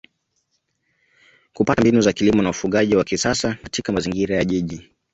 [1.53, 4.89] kupata mbinu za kilimo na ufugaji wa kisasa katika mazingira ya Jiji